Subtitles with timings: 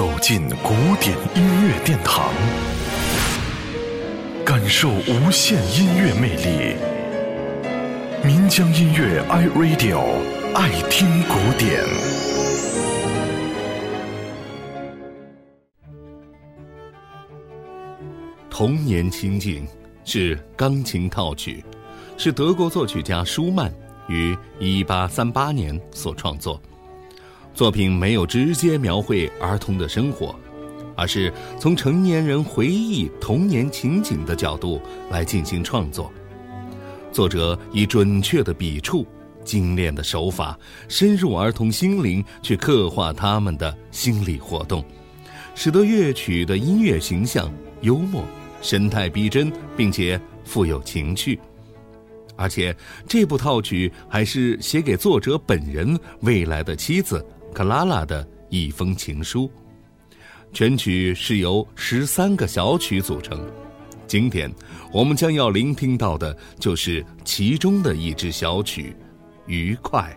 [0.00, 2.32] 走进古典音乐殿堂，
[4.46, 6.74] 感受无限音乐魅力。
[8.24, 10.00] 民江音乐 iRadio
[10.54, 11.84] 爱听古典。
[18.48, 19.68] 童年情景
[20.06, 21.62] 是钢琴套曲，
[22.16, 23.70] 是德国作曲家舒曼
[24.08, 26.58] 于一八三八年所创作。
[27.54, 30.34] 作品没有直接描绘儿童的生活，
[30.96, 36.10] 而是从成年人回忆童年情景的角度来进行创作。
[37.12, 39.06] 作者以准确的笔触、
[39.44, 44.82] 精炼的手法，深入儿童心灵去刻画他们的心理活动，
[45.54, 48.24] 使得乐曲的音乐形象幽默、
[48.62, 51.38] 神态逼真，并且富有情趣。
[52.36, 52.74] 而且，
[53.06, 57.22] 这部套曲还是写给作者本人未来的妻子。
[57.52, 59.50] 克拉拉的一封情书，
[60.52, 63.44] 全曲是由十三个小曲组成。
[64.06, 64.50] 今天
[64.92, 68.92] 我们将要聆听到的就是其中的一支小曲，
[69.46, 70.16] 《愉快》。